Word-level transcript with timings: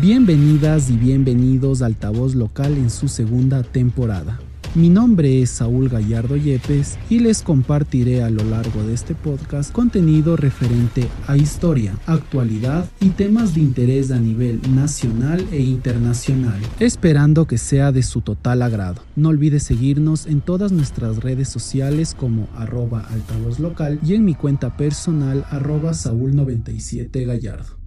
Bienvenidas 0.00 0.90
y 0.90 0.96
bienvenidos 0.96 1.82
a 1.82 1.86
Altavoz 1.86 2.36
Local 2.36 2.76
en 2.76 2.88
su 2.88 3.08
segunda 3.08 3.64
temporada. 3.64 4.38
Mi 4.76 4.90
nombre 4.90 5.42
es 5.42 5.50
Saúl 5.50 5.88
Gallardo 5.88 6.36
Yepes 6.36 6.96
y 7.10 7.18
les 7.18 7.42
compartiré 7.42 8.22
a 8.22 8.30
lo 8.30 8.44
largo 8.44 8.84
de 8.84 8.94
este 8.94 9.16
podcast 9.16 9.72
contenido 9.72 10.36
referente 10.36 11.08
a 11.26 11.36
historia, 11.36 11.98
actualidad 12.06 12.88
y 13.00 13.08
temas 13.08 13.56
de 13.56 13.62
interés 13.62 14.12
a 14.12 14.20
nivel 14.20 14.60
nacional 14.72 15.44
e 15.50 15.62
internacional, 15.62 16.60
esperando 16.78 17.48
que 17.48 17.58
sea 17.58 17.90
de 17.90 18.04
su 18.04 18.20
total 18.20 18.62
agrado. 18.62 19.02
No 19.16 19.30
olvides 19.30 19.64
seguirnos 19.64 20.26
en 20.26 20.42
todas 20.42 20.70
nuestras 20.70 21.16
redes 21.16 21.48
sociales 21.48 22.14
como 22.14 22.48
arroba 22.54 23.00
altavoz 23.10 23.58
local 23.58 23.98
y 24.06 24.14
en 24.14 24.24
mi 24.24 24.36
cuenta 24.36 24.76
personal 24.76 25.44
arroba 25.50 25.90
Saúl97 25.90 27.77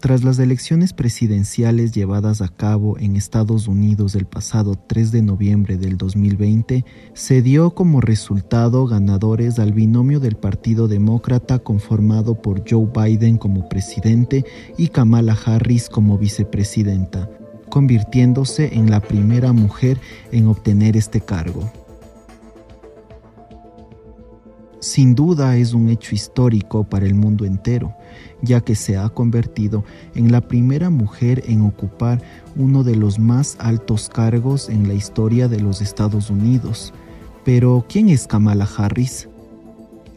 Tras 0.00 0.22
las 0.22 0.38
elecciones 0.38 0.92
presidenciales 0.92 1.92
llevadas 1.92 2.42
a 2.42 2.48
cabo 2.48 2.98
en 2.98 3.16
Estados 3.16 3.66
Unidos 3.66 4.14
el 4.14 4.26
pasado 4.26 4.76
3 4.76 5.10
de 5.10 5.22
noviembre 5.22 5.78
del 5.78 5.96
2020, 5.96 6.84
se 7.14 7.42
dio 7.42 7.70
como 7.70 8.02
resultado 8.02 8.86
ganadores 8.86 9.58
al 9.58 9.72
binomio 9.72 10.20
del 10.20 10.36
Partido 10.36 10.86
Demócrata 10.86 11.60
conformado 11.60 12.42
por 12.42 12.62
Joe 12.68 12.88
Biden 12.94 13.38
como 13.38 13.70
presidente 13.70 14.44
y 14.76 14.88
Kamala 14.88 15.36
Harris 15.46 15.88
como 15.88 16.18
vicepresidenta, 16.18 17.30
convirtiéndose 17.70 18.74
en 18.74 18.90
la 18.90 19.00
primera 19.00 19.54
mujer 19.54 19.98
en 20.30 20.46
obtener 20.46 20.98
este 20.98 21.22
cargo. 21.22 21.70
Sin 24.80 25.14
duda 25.14 25.56
es 25.56 25.72
un 25.72 25.88
hecho 25.88 26.14
histórico 26.14 26.84
para 26.84 27.06
el 27.06 27.14
mundo 27.14 27.46
entero, 27.46 27.94
ya 28.42 28.60
que 28.60 28.74
se 28.74 28.98
ha 28.98 29.08
convertido 29.08 29.84
en 30.14 30.30
la 30.30 30.42
primera 30.42 30.90
mujer 30.90 31.42
en 31.46 31.62
ocupar 31.62 32.22
uno 32.56 32.84
de 32.84 32.94
los 32.94 33.18
más 33.18 33.56
altos 33.58 34.10
cargos 34.10 34.68
en 34.68 34.86
la 34.86 34.94
historia 34.94 35.48
de 35.48 35.60
los 35.60 35.80
Estados 35.80 36.28
Unidos. 36.28 36.92
Pero, 37.44 37.86
¿quién 37.88 38.10
es 38.10 38.26
Kamala 38.26 38.68
Harris? 38.76 39.28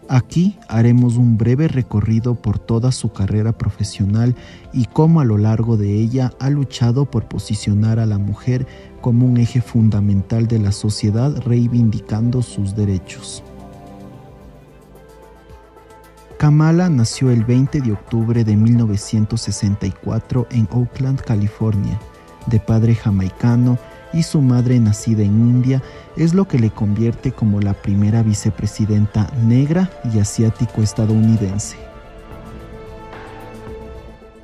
Aquí 0.09 0.57
haremos 0.67 1.17
un 1.17 1.37
breve 1.37 1.67
recorrido 1.67 2.33
por 2.33 2.57
toda 2.57 2.91
su 2.91 3.13
carrera 3.13 3.57
profesional 3.57 4.35
y 4.73 4.85
cómo 4.85 5.21
a 5.21 5.25
lo 5.25 5.37
largo 5.37 5.77
de 5.77 5.93
ella 5.93 6.33
ha 6.39 6.49
luchado 6.49 7.05
por 7.05 7.27
posicionar 7.27 7.99
a 7.99 8.07
la 8.07 8.17
mujer 8.17 8.67
como 9.01 9.25
un 9.27 9.37
eje 9.37 9.61
fundamental 9.61 10.47
de 10.47 10.57
la 10.59 10.71
sociedad 10.71 11.39
reivindicando 11.45 12.41
sus 12.41 12.75
derechos. 12.75 13.43
Kamala 16.39 16.89
nació 16.89 17.31
el 17.31 17.43
20 17.43 17.81
de 17.81 17.91
octubre 17.91 18.45
de 18.45 18.55
1964 18.55 20.47
en 20.51 20.69
Oakland, 20.71 21.19
California, 21.19 21.99
de 22.45 22.61
padre 22.61 22.95
jamaicano 22.95 23.77
y 24.13 24.23
su 24.23 24.39
madre 24.39 24.79
nacida 24.79 25.21
en 25.21 25.33
India 25.33 25.83
es 26.15 26.33
lo 26.33 26.47
que 26.47 26.57
le 26.57 26.69
convierte 26.69 27.33
como 27.33 27.59
la 27.59 27.73
primera 27.73 28.23
vicepresidenta 28.23 29.29
negra 29.45 29.89
y 30.13 30.19
asiático-estadounidense. 30.19 31.75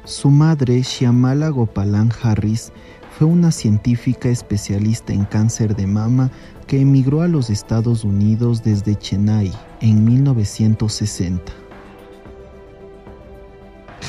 Su 0.03 0.29
madre, 0.29 0.81
Shyamala 0.81 1.47
Gopalan 1.47 2.11
Harris, 2.21 2.73
fue 3.17 3.25
una 3.25 3.53
científica 3.53 4.27
especialista 4.27 5.13
en 5.13 5.23
cáncer 5.23 5.77
de 5.77 5.87
mama 5.87 6.29
que 6.67 6.81
emigró 6.81 7.21
a 7.21 7.29
los 7.29 7.49
Estados 7.49 8.03
Unidos 8.03 8.63
desde 8.63 8.97
Chennai 8.97 9.53
en 9.79 10.03
1960. 10.03 11.64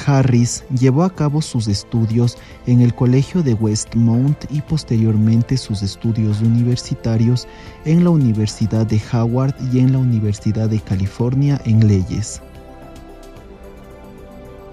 Harris 0.07 0.65
llevó 0.79 1.03
a 1.03 1.15
cabo 1.15 1.43
sus 1.43 1.67
estudios 1.67 2.39
en 2.67 2.81
el 2.81 2.94
Colegio 2.94 3.43
de 3.43 3.55
Westmount 3.55 4.44
y 4.50 4.61
posteriormente 4.61 5.56
sus 5.56 5.83
estudios 5.83 6.41
universitarios 6.41 7.49
en 7.84 8.05
la 8.05 8.11
Universidad 8.11 8.87
de 8.87 9.00
Howard 9.12 9.55
y 9.72 9.81
en 9.81 9.93
la 9.93 9.99
Universidad 9.99 10.69
de 10.69 10.81
California 10.81 11.61
en 11.65 11.89
leyes. 11.89 12.41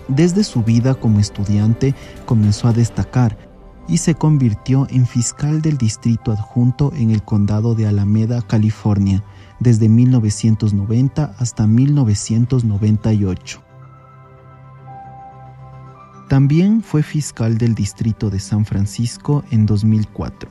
Desde 0.07 0.43
su 0.43 0.61
vida 0.61 0.93
como 0.93 1.19
estudiante 1.19 1.95
comenzó 2.25 2.67
a 2.67 2.73
destacar 2.73 3.37
y 3.87 3.97
se 3.97 4.15
convirtió 4.15 4.87
en 4.89 5.07
fiscal 5.07 5.61
del 5.61 5.77
distrito 5.77 6.31
adjunto 6.31 6.93
en 6.95 7.09
el 7.09 7.23
condado 7.23 7.73
de 7.73 7.87
Alameda, 7.87 8.41
California, 8.41 9.23
desde 9.59 9.89
1990 9.89 11.35
hasta 11.37 11.67
1998. 11.67 13.72
También 16.33 16.81
fue 16.81 17.03
fiscal 17.03 17.59
del 17.59 17.75
Distrito 17.75 18.31
de 18.31 18.39
San 18.39 18.65
Francisco 18.65 19.43
en 19.51 19.67
2004, 19.67 20.49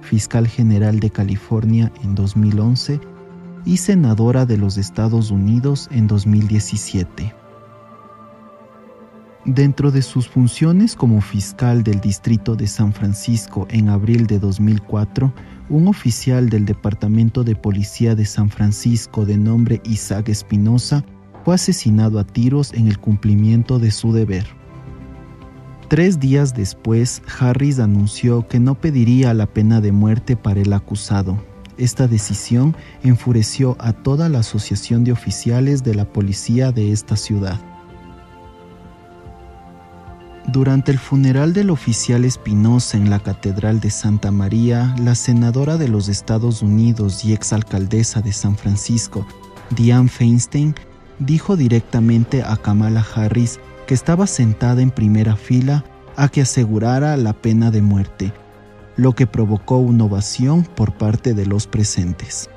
fiscal 0.00 0.48
general 0.48 1.00
de 1.00 1.10
California 1.10 1.92
en 2.02 2.14
2011 2.14 2.98
y 3.66 3.76
senadora 3.76 4.46
de 4.46 4.56
los 4.56 4.78
Estados 4.78 5.30
Unidos 5.30 5.86
en 5.92 6.06
2017. 6.06 7.34
Dentro 9.44 9.90
de 9.90 10.00
sus 10.00 10.26
funciones 10.26 10.96
como 10.96 11.20
fiscal 11.20 11.82
del 11.82 12.00
Distrito 12.00 12.56
de 12.56 12.68
San 12.68 12.94
Francisco 12.94 13.66
en 13.68 13.90
abril 13.90 14.26
de 14.26 14.38
2004, 14.38 15.30
un 15.68 15.88
oficial 15.88 16.48
del 16.48 16.64
Departamento 16.64 17.44
de 17.44 17.54
Policía 17.54 18.14
de 18.14 18.24
San 18.24 18.48
Francisco 18.48 19.26
de 19.26 19.36
nombre 19.36 19.82
Isaac 19.84 20.30
Espinosa 20.30 21.04
fue 21.44 21.54
asesinado 21.54 22.18
a 22.18 22.24
tiros 22.24 22.72
en 22.72 22.88
el 22.88 22.98
cumplimiento 22.98 23.78
de 23.78 23.90
su 23.90 24.12
deber. 24.12 24.46
Tres 25.88 26.20
días 26.20 26.54
después, 26.54 27.20
Harris 27.38 27.80
anunció 27.80 28.46
que 28.46 28.60
no 28.60 28.76
pediría 28.76 29.34
la 29.34 29.46
pena 29.46 29.80
de 29.80 29.90
muerte 29.90 30.36
para 30.36 30.60
el 30.60 30.72
acusado. 30.72 31.42
Esta 31.78 32.06
decisión 32.06 32.76
enfureció 33.02 33.76
a 33.80 33.92
toda 33.92 34.28
la 34.28 34.40
asociación 34.40 35.02
de 35.02 35.12
oficiales 35.12 35.82
de 35.82 35.94
la 35.94 36.04
policía 36.04 36.72
de 36.72 36.92
esta 36.92 37.16
ciudad. 37.16 37.58
Durante 40.46 40.92
el 40.92 40.98
funeral 40.98 41.52
del 41.52 41.70
oficial 41.70 42.24
Espinosa 42.24 42.96
en 42.96 43.08
la 43.08 43.20
Catedral 43.20 43.80
de 43.80 43.90
Santa 43.90 44.30
María, 44.30 44.94
la 44.98 45.14
senadora 45.14 45.76
de 45.76 45.88
los 45.88 46.08
Estados 46.08 46.62
Unidos 46.62 47.24
y 47.24 47.32
exalcaldesa 47.32 48.20
de 48.20 48.32
San 48.32 48.56
Francisco, 48.56 49.26
Diane 49.70 50.08
Feinstein, 50.08 50.74
dijo 51.20 51.56
directamente 51.56 52.42
a 52.42 52.56
Kamala 52.56 53.06
Harris 53.14 53.60
que 53.86 53.94
estaba 53.94 54.26
sentada 54.26 54.82
en 54.82 54.90
primera 54.90 55.36
fila 55.36 55.84
a 56.16 56.28
que 56.28 56.42
asegurara 56.42 57.16
la 57.16 57.32
pena 57.32 57.70
de 57.70 57.82
muerte, 57.82 58.32
lo 58.96 59.14
que 59.14 59.26
provocó 59.26 59.78
una 59.78 60.04
ovación 60.04 60.64
por 60.64 60.92
parte 60.92 61.34
de 61.34 61.46
los 61.46 61.66
presentes. 61.66 62.50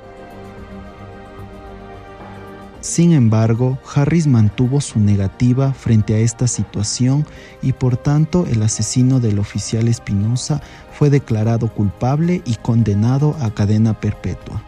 Sin 2.80 3.14
embargo, 3.14 3.78
Harris 3.94 4.26
mantuvo 4.26 4.82
su 4.82 5.00
negativa 5.00 5.72
frente 5.72 6.14
a 6.14 6.18
esta 6.18 6.46
situación 6.46 7.26
y 7.62 7.72
por 7.72 7.96
tanto 7.96 8.46
el 8.46 8.62
asesino 8.62 9.20
del 9.20 9.38
oficial 9.38 9.88
Espinosa 9.88 10.60
fue 10.92 11.08
declarado 11.08 11.72
culpable 11.72 12.42
y 12.44 12.56
condenado 12.56 13.36
a 13.40 13.54
cadena 13.54 13.98
perpetua. 13.98 14.62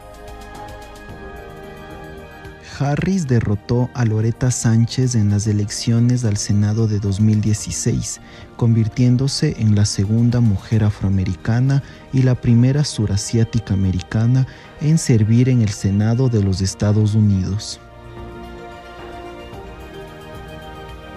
Harris 2.79 3.27
derrotó 3.27 3.91
a 3.95 4.05
Loretta 4.05 4.51
Sánchez 4.51 5.15
en 5.15 5.31
las 5.31 5.47
elecciones 5.47 6.25
al 6.25 6.37
Senado 6.37 6.87
de 6.87 6.99
2016, 6.99 8.21
convirtiéndose 8.57 9.57
en 9.59 9.75
la 9.75 9.87
segunda 9.87 10.41
mujer 10.41 10.85
afroamericana 10.85 11.83
y 12.13 12.23
la 12.23 12.35
primera 12.35 12.85
surasiática 12.85 13.75
americana 13.75 14.47
en 14.81 14.99
servir 14.99 15.49
en 15.49 15.63
el 15.63 15.71
Senado 15.71 16.29
de 16.29 16.43
los 16.43 16.61
Estados 16.61 17.15
Unidos. 17.15 17.81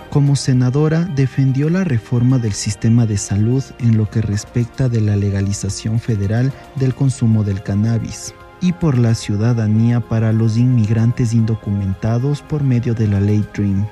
Como 0.09 0.35
senadora 0.35 1.05
defendió 1.15 1.69
la 1.69 1.83
reforma 1.83 2.39
del 2.39 2.53
sistema 2.53 3.05
de 3.05 3.17
salud 3.17 3.63
en 3.79 3.97
lo 3.97 4.09
que 4.09 4.21
respecta 4.21 4.89
de 4.89 5.01
la 5.01 5.15
legalización 5.15 5.99
federal 5.99 6.51
del 6.77 6.95
consumo 6.95 7.43
del 7.43 7.61
cannabis 7.61 8.33
y 8.61 8.73
por 8.73 8.97
la 8.97 9.15
ciudadanía 9.15 9.99
para 9.99 10.33
los 10.33 10.57
inmigrantes 10.57 11.33
indocumentados 11.33 12.41
por 12.41 12.63
medio 12.63 12.93
de 12.93 13.07
la 13.07 13.19
ley 13.19 13.45
DREAM. 13.53 13.87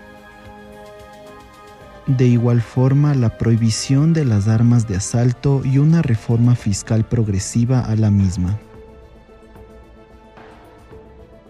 De 2.07 2.25
igual 2.25 2.61
forma, 2.61 3.13
la 3.13 3.37
prohibición 3.37 4.13
de 4.13 4.25
las 4.25 4.47
armas 4.47 4.87
de 4.87 4.95
asalto 4.95 5.61
y 5.65 5.77
una 5.77 6.01
reforma 6.01 6.55
fiscal 6.55 7.05
progresiva 7.05 7.81
a 7.81 7.95
la 7.95 8.11
misma. 8.11 8.57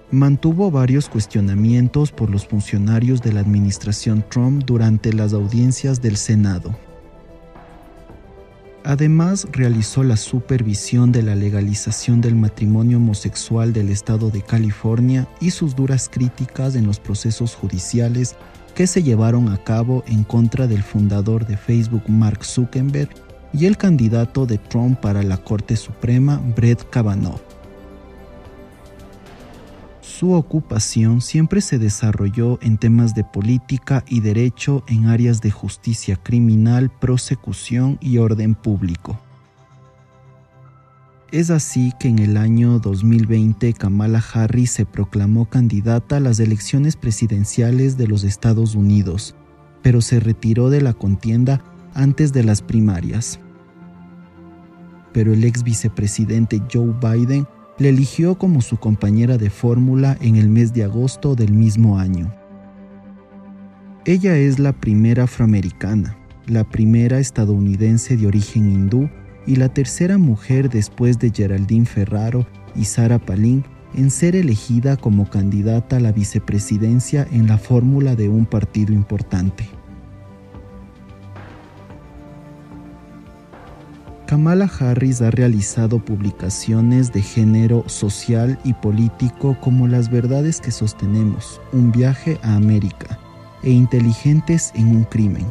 Mantuvo 0.10 0.72
varios 0.72 1.10
cuestionamientos 1.10 2.12
por 2.12 2.30
los 2.30 2.48
funcionarios 2.48 3.22
de 3.22 3.34
la 3.34 3.42
administración 3.42 4.24
Trump 4.30 4.64
durante 4.66 5.14
las 5.14 5.34
audiencias 5.34 6.02
del 6.02 6.18
Senado 6.18 6.76
Además, 8.88 9.46
realizó 9.52 10.02
la 10.02 10.16
supervisión 10.16 11.12
de 11.12 11.22
la 11.22 11.36
legalización 11.36 12.22
del 12.22 12.36
matrimonio 12.38 13.00
homosexual 13.00 13.74
del 13.74 13.90
estado 13.90 14.30
de 14.30 14.42
California 14.42 15.28
y 15.42 15.52
sus 15.52 15.76
duras 15.76 16.08
críticas 16.08 16.74
en 16.74 16.88
los 16.88 16.98
procesos 16.98 17.54
judiciales 17.54 18.38
que 18.76 18.88
se 18.88 19.04
llevaron 19.04 19.50
a 19.50 19.62
cabo 19.62 20.06
en 20.08 20.24
contra 20.24 20.68
del 20.68 20.84
fundador 20.84 21.46
de 21.46 21.58
Facebook 21.58 22.04
Mark 22.08 22.46
Zuckerberg 22.46 23.10
y 23.52 23.66
el 23.66 23.76
candidato 23.76 24.46
de 24.46 24.58
Trump 24.58 25.02
para 25.02 25.22
la 25.22 25.36
Corte 25.36 25.76
Suprema 25.76 26.42
Brett 26.56 26.90
Kavanaugh. 26.90 27.57
Su 30.18 30.34
ocupación 30.34 31.22
siempre 31.22 31.62
se 31.62 31.78
desarrolló 31.78 32.58
en 32.64 32.80
temas 32.80 33.14
de 33.14 33.24
política 33.24 34.04
y 34.08 34.22
derecho 34.22 34.84
en 34.88 35.06
áreas 35.06 35.42
de 35.42 35.52
justicia 35.52 36.16
criminal, 36.16 36.90
prosecución 36.90 38.00
y 38.02 38.18
orden 38.18 38.56
público. 38.56 39.20
Es 41.32 41.52
así 41.52 41.94
que 42.00 42.08
en 42.08 42.18
el 42.18 42.36
año 42.36 42.80
2020 42.80 43.74
Kamala 43.74 44.24
Harris 44.34 44.72
se 44.72 44.88
proclamó 44.88 45.46
candidata 45.46 46.18
a 46.18 46.20
las 46.20 46.40
elecciones 46.40 46.96
presidenciales 46.96 47.96
de 47.96 48.08
los 48.08 48.24
Estados 48.24 48.74
Unidos, 48.74 49.36
pero 49.84 50.02
se 50.02 50.20
retiró 50.20 50.72
de 50.72 50.82
la 50.82 50.94
contienda 50.94 51.64
antes 51.94 52.34
de 52.34 52.44
las 52.44 52.64
primarias. 52.64 53.40
Pero 55.14 55.32
el 55.32 55.44
ex 55.44 55.62
vicepresidente 55.62 56.60
Joe 56.74 56.96
Biden 57.00 57.46
le 57.80 57.90
eligió 57.90 58.38
como 58.38 58.62
su 58.62 58.78
compañera 58.78 59.38
de 59.38 59.50
fórmula 59.50 60.18
en 60.22 60.36
el 60.36 60.50
mes 60.50 60.74
de 60.74 60.84
agosto 60.84 61.36
del 61.36 61.54
mismo 61.54 62.00
año. 62.00 62.34
Ella 64.06 64.38
es 64.38 64.58
la 64.58 64.74
primera 64.74 65.24
afroamericana, 65.24 66.18
la 66.48 66.64
primera 66.64 67.20
estadounidense 67.20 68.18
de 68.18 68.28
origen 68.28 68.72
hindú 68.72 69.10
y 69.46 69.58
la 69.58 69.70
tercera 69.70 70.18
mujer 70.18 70.70
después 70.70 71.20
de 71.20 71.32
Geraldine 71.32 71.86
Ferraro 71.86 72.48
y 72.76 72.86
Sarah 72.86 73.20
Palin 73.20 73.64
en 73.96 74.12
ser 74.12 74.36
elegida 74.36 74.98
como 74.98 75.30
candidata 75.30 75.98
a 75.98 76.00
la 76.00 76.12
vicepresidencia 76.12 77.28
en 77.32 77.48
la 77.48 77.58
fórmula 77.58 78.16
de 78.16 78.30
un 78.30 78.46
partido 78.46 78.94
importante. 78.94 79.77
Kamala 84.28 84.70
Harris 84.82 85.22
ha 85.22 85.32
realizado 85.32 86.00
publicaciones 86.00 87.14
de 87.14 87.22
género 87.22 87.86
social 87.88 88.60
y 88.66 88.74
político 88.74 89.58
como 89.62 89.88
Las 89.88 90.12
verdades 90.12 90.60
que 90.60 90.72
sostenemos, 90.72 91.62
un 91.72 91.94
viaje 91.94 92.38
a 92.44 92.56
América 92.56 93.18
e 93.64 93.72
Inteligentes 93.72 94.74
en 94.76 94.90
un 94.90 95.06
crimen, 95.06 95.46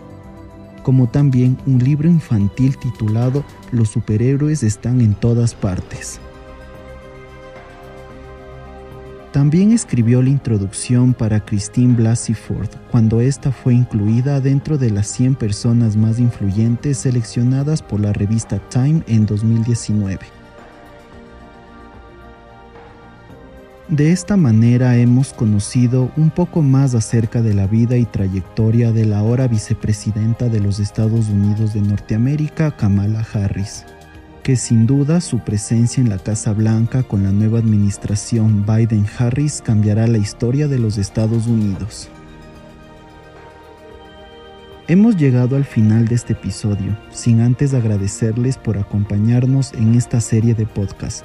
como 0.82 1.08
también 1.08 1.56
un 1.66 1.78
libro 1.78 2.06
infantil 2.06 2.76
titulado 2.76 3.42
Los 3.72 3.88
superhéroes 3.88 4.62
están 4.62 5.00
en 5.00 5.14
todas 5.14 5.54
partes. 5.54 6.20
También 9.36 9.70
escribió 9.72 10.22
la 10.22 10.30
introducción 10.30 11.12
para 11.12 11.40
Christine 11.40 11.94
Blasey 11.94 12.34
Ford 12.34 12.70
cuando 12.90 13.20
ésta 13.20 13.52
fue 13.52 13.74
incluida 13.74 14.40
dentro 14.40 14.78
de 14.78 14.88
las 14.88 15.08
100 15.08 15.34
personas 15.34 15.94
más 15.94 16.18
influyentes 16.18 16.96
seleccionadas 16.96 17.82
por 17.82 18.00
la 18.00 18.14
revista 18.14 18.58
Time 18.70 19.02
en 19.06 19.26
2019. 19.26 20.20
De 23.88 24.10
esta 24.10 24.38
manera 24.38 24.96
hemos 24.96 25.34
conocido 25.34 26.10
un 26.16 26.30
poco 26.30 26.62
más 26.62 26.94
acerca 26.94 27.42
de 27.42 27.52
la 27.52 27.66
vida 27.66 27.98
y 27.98 28.06
trayectoria 28.06 28.90
de 28.90 29.04
la 29.04 29.18
ahora 29.18 29.48
vicepresidenta 29.48 30.48
de 30.48 30.60
los 30.60 30.80
Estados 30.80 31.28
Unidos 31.28 31.74
de 31.74 31.82
Norteamérica, 31.82 32.74
Kamala 32.74 33.22
Harris 33.34 33.84
que 34.46 34.54
sin 34.54 34.86
duda 34.86 35.20
su 35.20 35.40
presencia 35.40 36.00
en 36.00 36.08
la 36.08 36.18
Casa 36.18 36.52
Blanca 36.52 37.02
con 37.02 37.24
la 37.24 37.32
nueva 37.32 37.58
administración 37.58 38.64
Biden-Harris 38.64 39.60
cambiará 39.60 40.06
la 40.06 40.18
historia 40.18 40.68
de 40.68 40.78
los 40.78 40.98
Estados 40.98 41.48
Unidos. 41.48 42.08
Hemos 44.86 45.16
llegado 45.16 45.56
al 45.56 45.64
final 45.64 46.06
de 46.06 46.14
este 46.14 46.34
episodio, 46.34 46.96
sin 47.10 47.40
antes 47.40 47.74
agradecerles 47.74 48.56
por 48.56 48.78
acompañarnos 48.78 49.72
en 49.72 49.96
esta 49.96 50.20
serie 50.20 50.54
de 50.54 50.64
podcast. 50.64 51.24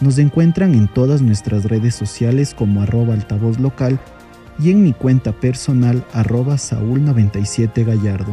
Nos 0.00 0.16
encuentran 0.16 0.72
en 0.72 0.88
todas 0.88 1.20
nuestras 1.20 1.66
redes 1.66 1.96
sociales 1.96 2.54
como 2.54 2.80
arroba 2.80 3.12
altavoz 3.12 3.60
local 3.60 4.00
y 4.58 4.70
en 4.70 4.82
mi 4.82 4.94
cuenta 4.94 5.32
personal 5.32 6.02
arroba 6.14 6.54
saúl97gallardo. 6.54 8.32